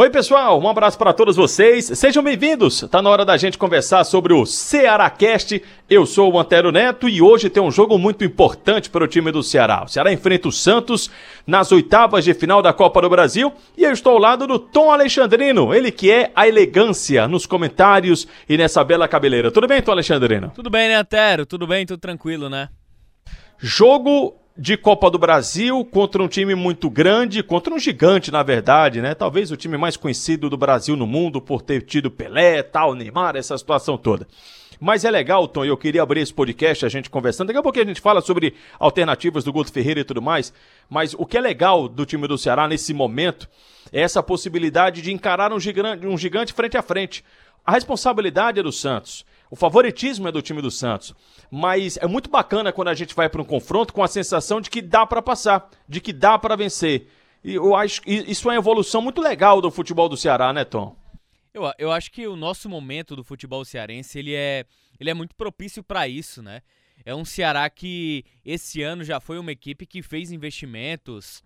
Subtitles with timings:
[0.00, 1.86] Oi, pessoal, um abraço para todos vocês.
[1.86, 2.82] Sejam bem-vindos.
[2.88, 5.60] Tá na hora da gente conversar sobre o Cearacast.
[5.90, 9.32] Eu sou o Antero Neto e hoje tem um jogo muito importante para o time
[9.32, 9.82] do Ceará.
[9.82, 11.10] O Ceará enfrenta o Santos
[11.44, 14.92] nas oitavas de final da Copa do Brasil e eu estou ao lado do Tom
[14.92, 19.50] Alexandrino, ele que é a elegância nos comentários e nessa bela cabeleira.
[19.50, 20.52] Tudo bem, Tom Alexandrino?
[20.54, 21.44] Tudo bem, né, Antero?
[21.44, 22.68] Tudo bem, tudo tranquilo, né?
[23.58, 29.00] Jogo de Copa do Brasil contra um time muito grande, contra um gigante, na verdade,
[29.00, 29.14] né?
[29.14, 33.36] Talvez o time mais conhecido do Brasil no mundo por ter tido Pelé, tal, Neymar,
[33.36, 34.26] essa situação toda.
[34.80, 37.46] Mas é legal, Tom, eu queria abrir esse podcast, a gente conversando.
[37.46, 40.52] Daqui a pouco a gente fala sobre alternativas do Guto Ferreira e tudo mais.
[40.90, 43.48] Mas o que é legal do time do Ceará nesse momento
[43.92, 47.24] é essa possibilidade de encarar um gigante, um gigante frente a frente.
[47.64, 49.24] A responsabilidade é do Santos.
[49.50, 51.14] O favoritismo é do time do Santos.
[51.50, 54.68] Mas é muito bacana quando a gente vai para um confronto com a sensação de
[54.68, 57.08] que dá para passar, de que dá para vencer.
[57.42, 60.64] E eu acho que isso é uma evolução muito legal do futebol do Ceará, né,
[60.64, 60.96] Tom?
[61.54, 64.64] Eu, eu acho que o nosso momento do futebol cearense ele é,
[65.00, 66.62] ele é muito propício para isso, né?
[67.04, 71.42] É um Ceará que esse ano já foi uma equipe que fez investimentos.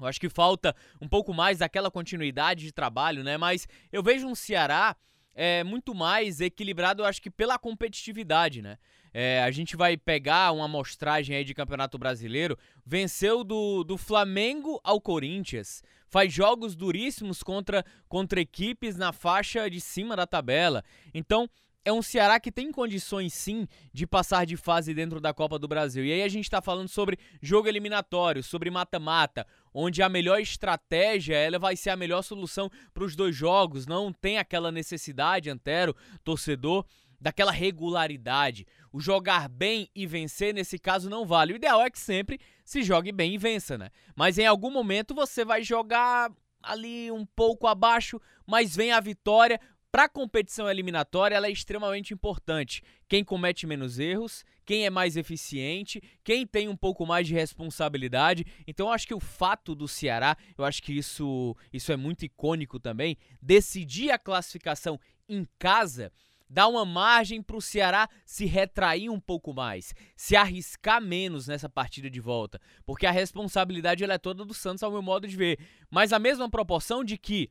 [0.00, 3.36] Eu acho que falta um pouco mais daquela continuidade de trabalho, né?
[3.36, 4.96] Mas eu vejo um Ceará
[5.36, 8.78] é, muito mais equilibrado, eu acho que pela competitividade, né?
[9.12, 14.80] É, a gente vai pegar uma amostragem aí de Campeonato Brasileiro, venceu do, do Flamengo
[14.82, 20.82] ao Corinthians, faz jogos duríssimos contra, contra equipes na faixa de cima da tabela.
[21.14, 21.48] Então,
[21.86, 25.68] é um Ceará que tem condições sim de passar de fase dentro da Copa do
[25.68, 26.04] Brasil.
[26.04, 29.46] E aí a gente está falando sobre jogo eliminatório, sobre mata-mata,
[29.78, 33.86] onde a melhor estratégia ela vai ser a melhor solução para os dois jogos.
[33.86, 36.86] Não tem aquela necessidade, Antero, torcedor,
[37.20, 38.66] daquela regularidade.
[38.90, 41.52] O jogar bem e vencer, nesse caso, não vale.
[41.52, 43.90] O ideal é que sempre se jogue bem e vença, né?
[44.14, 49.60] Mas em algum momento você vai jogar ali um pouco abaixo, mas vem a vitória,
[49.92, 52.82] para a competição eliminatória, ela é extremamente importante.
[53.08, 58.44] Quem comete menos erros, quem é mais eficiente, quem tem um pouco mais de responsabilidade.
[58.66, 62.24] Então, eu acho que o fato do Ceará, eu acho que isso, isso é muito
[62.24, 66.12] icônico também, decidir a classificação em casa
[66.48, 71.68] dá uma margem para o Ceará se retrair um pouco mais, se arriscar menos nessa
[71.68, 75.58] partida de volta, porque a responsabilidade é toda do Santos ao meu modo de ver,
[75.90, 77.50] mas a mesma proporção de que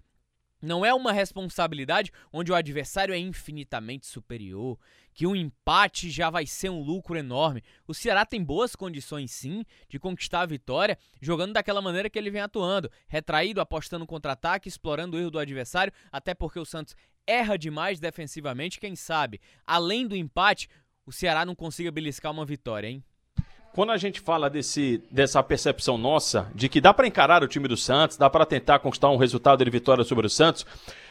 [0.66, 4.78] não é uma responsabilidade onde o adversário é infinitamente superior,
[5.14, 7.64] que um empate já vai ser um lucro enorme.
[7.88, 12.32] O Ceará tem boas condições sim de conquistar a vitória, jogando daquela maneira que ele
[12.32, 16.96] vem atuando, retraído, apostando contra-ataque, explorando o erro do adversário, até porque o Santos
[17.28, 20.68] erra demais defensivamente, quem sabe, além do empate,
[21.06, 23.04] o Ceará não consiga beliscar uma vitória, hein?
[23.76, 27.68] Quando a gente fala desse, dessa percepção nossa de que dá para encarar o time
[27.68, 30.66] do Santos, dá para tentar conquistar um resultado de vitória sobre o Santos,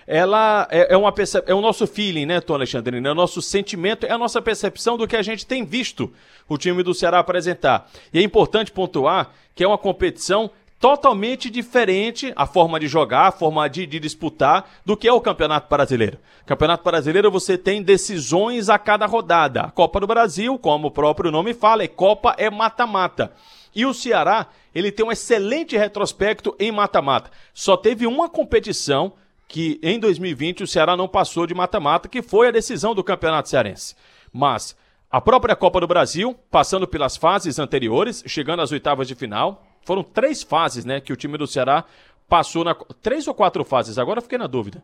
[0.06, 1.12] ela é, é uma
[1.47, 3.06] é o nosso feeling, né, Tom Alexandrino?
[3.06, 6.10] É o nosso sentimento, é a nossa percepção do que a gente tem visto
[6.48, 7.86] o time do Ceará apresentar.
[8.10, 10.50] E é importante pontuar que é uma competição
[10.84, 15.19] totalmente diferente a forma de jogar, a forma de, de, disputar do que é o
[15.19, 16.19] Campeonato Brasileiro.
[16.45, 19.62] Campeonato Brasileiro você tem decisões a cada rodada.
[19.62, 23.33] A Copa do Brasil, como o próprio nome fala, é Copa é mata-mata.
[23.75, 27.31] E o Ceará, ele tem um excelente retrospecto em mata-mata.
[27.55, 29.15] Só teve uma competição
[29.49, 33.49] que em 2020 o Ceará não passou de mata-mata, que foi a decisão do Campeonato
[33.49, 33.97] Cearense.
[34.31, 34.77] Mas
[35.11, 40.03] a própria Copa do Brasil, passando pelas fases anteriores, chegando às oitavas de final, foram
[40.03, 41.84] três fases, né, que o time do Ceará
[42.28, 42.75] passou na.
[43.03, 43.99] Três ou quatro fases?
[43.99, 44.83] Agora eu fiquei na dúvida.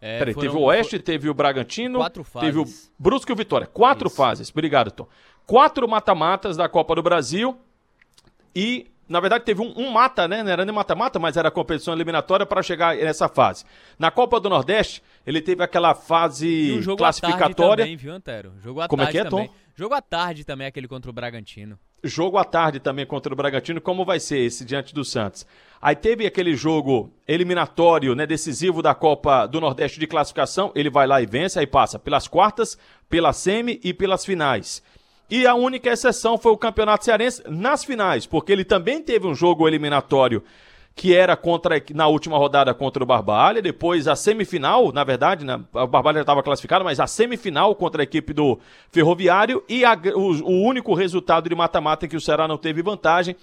[0.00, 2.48] É, Peraí, foram, teve o Oeste, teve o Bragantino, quatro fases.
[2.48, 2.64] teve o
[2.98, 3.66] Brusque e o Vitória.
[3.66, 4.16] Quatro Isso.
[4.16, 4.50] fases.
[4.50, 5.06] Obrigado, Tom.
[5.46, 7.58] Quatro mata-matas da Copa do Brasil
[8.54, 10.40] e na verdade, teve um, um mata, né?
[10.40, 13.64] Não era nem mata-mata, mas era competição eliminatória para chegar nessa fase.
[13.98, 17.84] Na Copa do Nordeste, ele teve aquela fase um jogo classificatória.
[17.84, 18.52] também, viu, Antero?
[18.62, 19.48] Jogo à Como tarde é que é, também.
[19.48, 19.54] Tom?
[19.74, 21.76] Jogo à tarde também, aquele contra o Bragantino.
[22.02, 25.46] Jogo à tarde também contra o Bragantino, como vai ser esse diante do Santos?
[25.82, 31.06] Aí teve aquele jogo eliminatório, né, decisivo da Copa do Nordeste de classificação, ele vai
[31.06, 34.82] lá e vence, aí passa pelas quartas, pela semi e pelas finais.
[35.30, 39.34] E a única exceção foi o Campeonato Cearense nas finais, porque ele também teve um
[39.34, 40.42] jogo eliminatório
[41.00, 45.58] que era contra na última rodada contra o Barbalha, depois a semifinal, na verdade, né,
[45.72, 48.58] o Barbalha já estava classificado, mas a semifinal contra a equipe do
[48.92, 52.82] Ferroviário e a, o, o único resultado de mata-mata em que o Ceará não teve
[52.82, 53.34] vantagem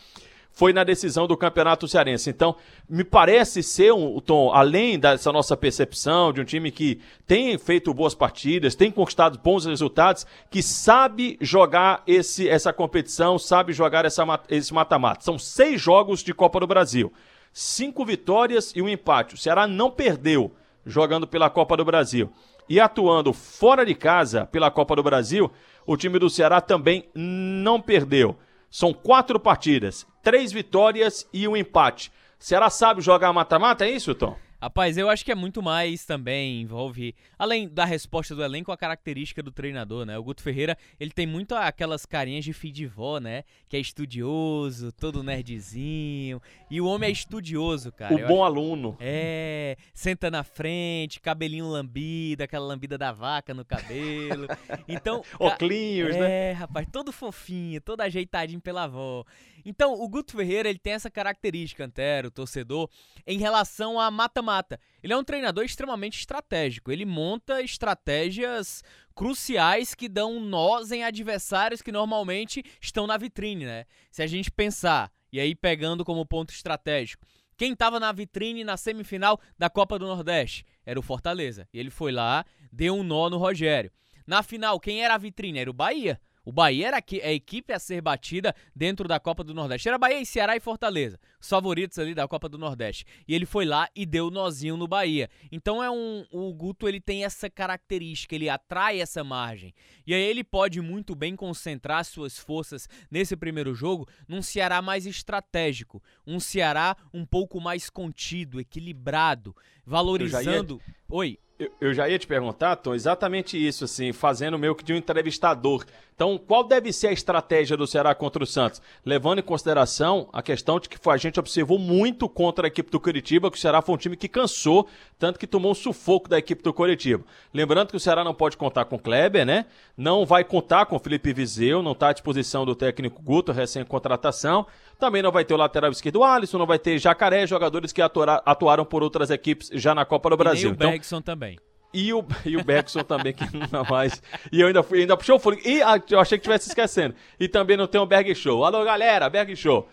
[0.52, 2.30] foi na decisão do Campeonato Cearense.
[2.30, 2.56] Então,
[2.88, 7.92] me parece ser um tom, além dessa nossa percepção de um time que tem feito
[7.92, 14.24] boas partidas, tem conquistado bons resultados, que sabe jogar esse, essa competição, sabe jogar essa,
[14.48, 15.24] esse mata-mata.
[15.24, 17.12] São seis jogos de Copa do Brasil,
[17.58, 19.34] cinco vitórias e um empate.
[19.34, 20.54] O Ceará não perdeu
[20.86, 22.32] jogando pela Copa do Brasil.
[22.70, 25.52] E atuando fora de casa pela Copa do Brasil,
[25.84, 28.38] o time do Ceará também não perdeu.
[28.70, 32.12] São quatro partidas, três vitórias e um empate.
[32.38, 34.38] Ceará sabe jogar mata-mata, é isso, Tom?
[34.60, 38.78] Rapaz, eu acho que é muito mais também, envolve, além da resposta do elenco, a
[38.78, 40.18] característica do treinador, né?
[40.18, 43.44] O Guto Ferreira, ele tem muito aquelas carinhas de filho de vó, né?
[43.70, 46.42] Que é estudioso, todo nerdzinho.
[46.72, 48.16] E o homem é estudioso, cara.
[48.16, 48.46] O eu bom acho...
[48.46, 48.98] aluno.
[49.00, 54.48] É, senta na frente, cabelinho lambido, aquela lambida da vaca no cabelo.
[54.88, 55.22] Então.
[55.40, 56.30] Oclinhos, é, né?
[56.30, 59.26] É, rapaz, todo fofinho, todo ajeitadinho pela avó.
[59.70, 62.90] Então, o Guto Ferreira, ele tem essa característica, Antero, torcedor,
[63.28, 64.80] em relação a mata-mata.
[65.04, 66.90] Ele é um treinador extremamente estratégico.
[66.90, 68.82] Ele monta estratégias
[69.14, 73.84] cruciais que dão nós em adversários que normalmente estão na vitrine, né?
[74.10, 77.28] Se a gente pensar, e aí pegando como ponto estratégico,
[77.58, 81.68] quem estava na vitrine na semifinal da Copa do Nordeste era o Fortaleza.
[81.74, 83.92] E ele foi lá, deu um nó no Rogério.
[84.26, 85.60] Na final, quem era a vitrine?
[85.60, 86.22] Era o Bahia.
[86.48, 89.90] O Bahia era a equipe a ser batida dentro da Copa do Nordeste.
[89.90, 93.06] Era Bahia, Ceará e Fortaleza, os favoritos ali da Copa do Nordeste.
[93.28, 95.30] E ele foi lá e deu nozinho no Bahia.
[95.52, 99.74] Então é um, o Guto ele tem essa característica, ele atrai essa margem.
[100.06, 105.06] E aí ele pode muito bem concentrar suas forças nesse primeiro jogo num Ceará mais
[105.06, 109.54] estratégico, um Ceará um pouco mais contido, equilibrado,
[109.86, 110.80] valorizando.
[110.88, 110.96] Ia...
[111.10, 111.40] Oi.
[111.60, 114.96] Eu, eu, já ia te perguntar, Tom, exatamente isso, assim, fazendo meio que de um
[114.96, 115.84] entrevistador.
[116.18, 118.82] Então, qual deve ser a estratégia do Ceará contra o Santos?
[119.06, 123.00] Levando em consideração a questão de que a gente observou muito contra a equipe do
[123.00, 124.88] Curitiba, que o Ceará foi um time que cansou,
[125.20, 127.24] tanto que tomou um sufoco da equipe do Curitiba.
[127.54, 129.68] Lembrando que o Ceará não pode contar com o Kleber, né?
[129.96, 134.66] Não vai contar com o Felipe Vizeu, não está à disposição do técnico Guto, recém-contratação.
[134.98, 138.86] Também não vai ter o lateral esquerdo Alisson, não vai ter Jacaré, jogadores que atuaram
[138.86, 140.70] por outras equipes já na Copa do Brasil.
[140.70, 141.60] E o então, Bergson também.
[142.00, 144.22] E o, e o Bergson também, que não mais.
[144.52, 145.68] E eu ainda fui, ainda puxou o fôlego.
[145.68, 147.16] E ah, eu achei que tivesse esquecendo.
[147.40, 148.64] E também não tem o Berg Show.
[148.64, 149.90] Alô, galera, Berg Show.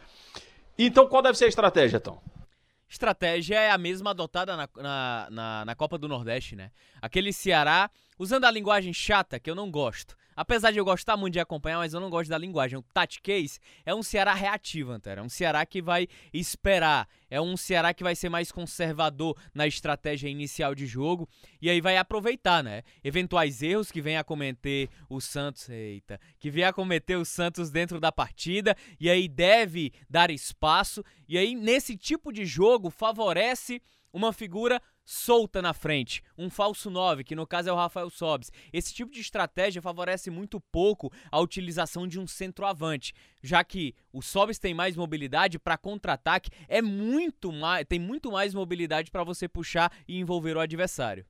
[0.79, 2.23] Então, qual deve ser a estratégia, Tom?
[2.87, 6.71] Estratégia é a mesma adotada na, na, na, na Copa do Nordeste, né?
[7.01, 10.15] Aquele Ceará, usando a linguagem chata, que eu não gosto.
[10.37, 12.79] Apesar de eu gostar muito de acompanhar, mas eu não gosto da linguagem.
[12.79, 15.21] O Tati Case é um Ceará reativo, Antero.
[15.21, 17.09] É um Ceará que vai esperar.
[17.31, 21.29] É um Ceará que vai ser mais conservador na estratégia inicial de jogo.
[21.61, 22.83] E aí vai aproveitar, né?
[23.03, 25.69] Eventuais erros que venha a cometer o Santos.
[25.69, 26.21] Eita.
[26.39, 28.77] Que venha a cometer o Santos dentro da partida.
[29.01, 31.05] E aí deve dar espaço.
[31.29, 33.81] E aí, nesse tipo de jogo, favorece
[34.13, 38.51] uma figura solta na frente, um falso 9, que no caso é o Rafael Sobes.
[38.73, 43.13] Esse tipo de estratégia favorece muito pouco a utilização de um centroavante,
[43.43, 48.55] já que o Sobes tem mais mobilidade para contra-ataque, é muito mais, tem muito mais
[48.55, 51.27] mobilidade para você puxar e envolver o adversário.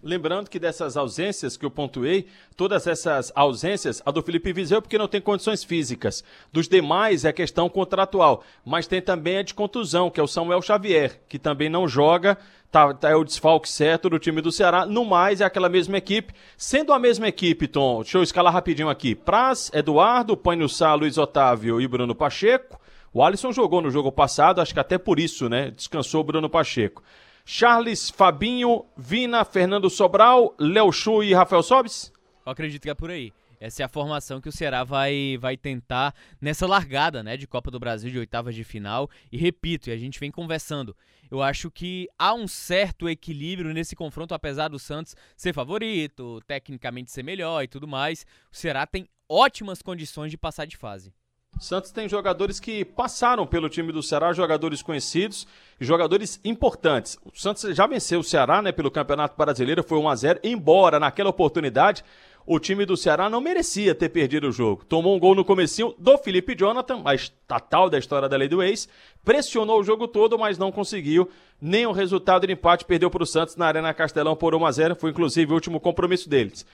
[0.00, 4.98] Lembrando que dessas ausências que eu pontuei, todas essas ausências, a do Felipe Viseu porque
[4.98, 6.24] não tem condições físicas.
[6.52, 8.42] Dos demais é questão contratual.
[8.64, 12.38] Mas tem também a de contusão, que é o Samuel Xavier, que também não joga,
[12.70, 14.86] tá, tá, é o desfalque certo do time do Ceará.
[14.86, 16.32] No mais, é aquela mesma equipe.
[16.56, 19.14] Sendo a mesma equipe, Tom, deixa eu escalar rapidinho aqui.
[19.14, 22.80] Praz, Eduardo, Pânio Sá, Luiz Otávio e Bruno Pacheco.
[23.12, 25.70] O Alisson jogou no jogo passado, acho que até por isso, né?
[25.70, 27.02] Descansou o Bruno Pacheco.
[27.44, 32.12] Charles, Fabinho, Vina, Fernando Sobral, Léo Chu e Rafael Sobis?
[32.44, 33.32] Eu acredito que é por aí.
[33.60, 37.70] Essa é a formação que o Ceará vai, vai tentar nessa largada né, de Copa
[37.70, 39.08] do Brasil de oitavas de final.
[39.30, 40.96] E repito, e a gente vem conversando.
[41.30, 47.12] Eu acho que há um certo equilíbrio nesse confronto, apesar do Santos ser favorito, tecnicamente
[47.12, 48.26] ser melhor e tudo mais.
[48.52, 51.14] O Ceará tem ótimas condições de passar de fase.
[51.60, 55.46] Santos tem jogadores que passaram pelo time do Ceará, jogadores conhecidos
[55.80, 57.18] e jogadores importantes.
[57.24, 60.98] O Santos já venceu o Ceará, né, pelo Campeonato Brasileiro, foi 1 a 0, embora
[60.98, 62.04] naquela oportunidade
[62.44, 64.84] o time do Ceará não merecia ter perdido o jogo.
[64.84, 68.62] Tomou um gol no comecinho do Felipe Jonathan, a estatal da história da lei do
[68.62, 68.88] ex,
[69.24, 71.30] pressionou o jogo todo, mas não conseguiu
[71.60, 74.72] nem o resultado de empate, perdeu para o Santos na Arena Castelão por 1 a
[74.72, 76.66] 0, foi inclusive o último compromisso deles.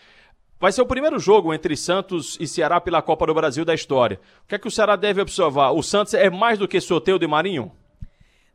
[0.60, 4.20] Vai ser o primeiro jogo entre Santos e Ceará pela Copa do Brasil da história.
[4.44, 5.70] O que é que o Ceará deve observar?
[5.70, 7.70] O Santos é mais do que Soteudo e Marinho?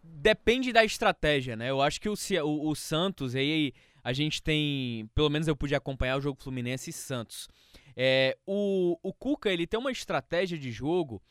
[0.03, 1.69] Depende da estratégia, né?
[1.69, 5.09] Eu acho que o, o, o Santos, aí a gente tem.
[5.15, 7.47] Pelo menos eu pude acompanhar o jogo Fluminense e Santos.
[7.95, 11.21] É, o, o Cuca ele tem uma estratégia de jogo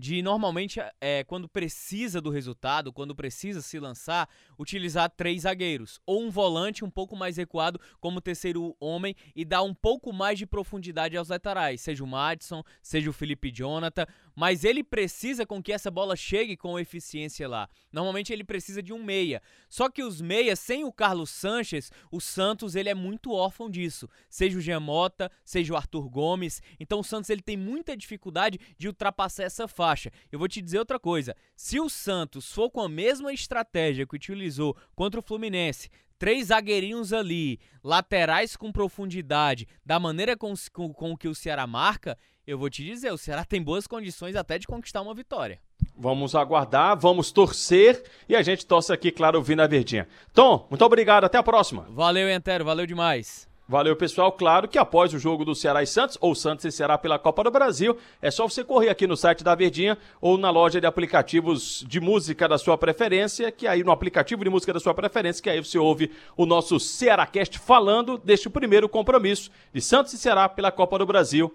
[0.00, 4.26] de normalmente, é, quando precisa do resultado, quando precisa se lançar,
[4.58, 6.00] utilizar três zagueiros.
[6.06, 10.38] Ou um volante um pouco mais recuado como terceiro homem e dar um pouco mais
[10.38, 14.06] de profundidade aos laterais, seja o Madison, seja o Felipe Jonathan.
[14.40, 17.68] Mas ele precisa com que essa bola chegue com eficiência lá.
[17.92, 19.42] Normalmente ele precisa de um meia.
[19.68, 24.08] Só que os meias, sem o Carlos Sanches, o Santos ele é muito órfão disso.
[24.30, 26.62] Seja o Jean Mota, seja o Arthur Gomes.
[26.80, 30.10] Então o Santos ele tem muita dificuldade de ultrapassar essa faixa.
[30.32, 34.16] Eu vou te dizer outra coisa: se o Santos for com a mesma estratégia que
[34.16, 41.16] utilizou contra o Fluminense, três zagueirinhos ali, laterais com profundidade, da maneira com, com, com,
[41.16, 42.16] que o Ceará marca,
[42.46, 45.58] eu vou te dizer, o Ceará tem boas condições até de conquistar uma vitória.
[45.96, 50.08] Vamos aguardar, vamos torcer e a gente torce aqui, claro, ouvindo a Verdinha.
[50.32, 51.86] Tom, muito obrigado, até a próxima.
[51.90, 53.48] Valeu, Entero, valeu demais.
[53.70, 54.32] Valeu, pessoal.
[54.32, 57.44] Claro que após o jogo do Ceará e Santos, ou Santos e Ceará pela Copa
[57.44, 60.88] do Brasil, é só você correr aqui no site da Verdinha ou na loja de
[60.88, 65.40] aplicativos de música da sua preferência, que aí no aplicativo de música da sua preferência,
[65.40, 70.48] que aí você ouve o nosso Cearácast falando deste primeiro compromisso de Santos e Ceará
[70.48, 71.54] pela Copa do Brasil.